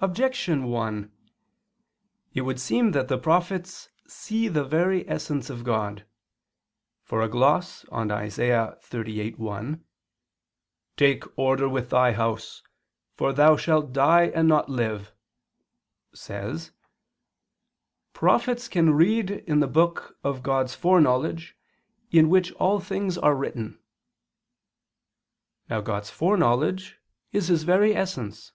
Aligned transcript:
Objection 0.00 0.66
1: 0.68 1.10
It 2.32 2.42
would 2.42 2.60
seem 2.60 2.92
that 2.92 3.08
the 3.08 3.18
prophets 3.18 3.88
see 4.06 4.46
the 4.46 4.62
very 4.62 5.04
essence 5.10 5.50
of 5.50 5.64
God, 5.64 6.06
for 7.02 7.20
a 7.22 7.28
gloss 7.28 7.84
on 7.86 8.12
Isa. 8.12 8.78
38:1, 8.82 9.80
"Take 10.96 11.24
order 11.36 11.68
with 11.68 11.90
thy 11.90 12.12
house, 12.12 12.62
for 13.16 13.32
thou 13.32 13.56
shalt 13.56 13.92
die 13.92 14.26
and 14.28 14.46
not 14.46 14.68
live," 14.68 15.12
says: 16.14 16.70
"Prophets 18.12 18.68
can 18.68 18.94
read 18.94 19.28
in 19.32 19.58
the 19.58 19.66
book 19.66 20.16
of 20.22 20.44
God's 20.44 20.76
foreknowledge 20.76 21.56
in 22.12 22.28
which 22.28 22.52
all 22.52 22.78
things 22.78 23.18
are 23.18 23.34
written." 23.34 23.80
Now 25.68 25.80
God's 25.80 26.10
foreknowledge 26.10 27.00
is 27.32 27.48
His 27.48 27.64
very 27.64 27.92
essence. 27.92 28.52